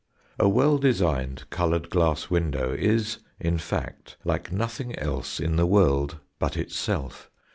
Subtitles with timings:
[0.39, 6.17] A well designed coloured glass window is, in fact, like nothing else in the world
[6.39, 7.29] but itself.